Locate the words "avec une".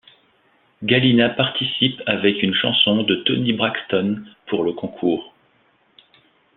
2.07-2.55